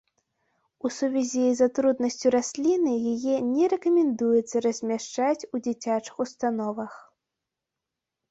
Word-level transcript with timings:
У 0.87 0.89
сувязі 0.93 1.43
з 1.57 1.65
атрутнасцю 1.69 2.27
расліны 2.35 2.93
яе 3.13 3.35
не 3.49 3.65
рэкамендуецца 3.73 4.57
размяшчаць 4.67 5.47
у 5.57 5.61
дзіцячых 5.67 6.15
установах. 6.25 6.93